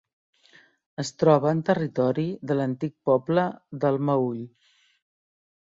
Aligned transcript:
Es 1.03 1.11
troba 1.23 1.51
en 1.57 1.61
territori 1.67 2.25
de 2.53 2.59
l'antic 2.59 2.97
poble 3.11 3.47
del 3.85 4.05
Meüll. 4.11 4.45